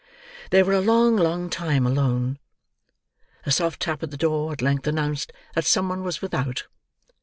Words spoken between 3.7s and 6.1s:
tap at the door, at length announced that some one